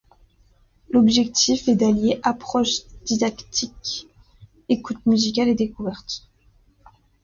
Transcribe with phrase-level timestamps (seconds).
[0.89, 4.07] L'objectif est d'allier approche didactique,
[4.67, 6.27] écoute musicale et découverte.